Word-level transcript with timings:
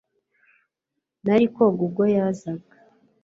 Nari 1.25 1.45
koga 1.55 1.81
ubwo 1.87 2.03
yazaga 2.15 2.71